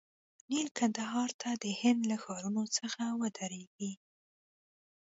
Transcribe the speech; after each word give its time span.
نیل 0.49 0.67
کندهار 0.77 1.29
ته 1.41 1.49
د 1.63 1.65
هند 1.81 2.01
له 2.09 2.15
ښارونو 2.23 2.63
څخه 2.77 3.03
واردیږي. 3.19 3.91